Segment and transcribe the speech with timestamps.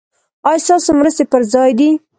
[0.47, 1.89] ایا ستاسو مرستې پر ځای دي؟